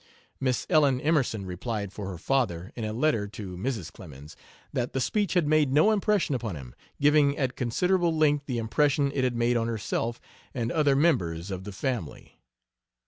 [0.39, 3.93] Miss Ellen Emerson replied for her father (in a letter to Mrs.
[3.93, 4.35] Clemens)
[4.73, 9.11] that the speech had made no impression upon him, giving at considerable length the impression
[9.13, 10.19] it had made on herself
[10.55, 12.39] and other members of the family.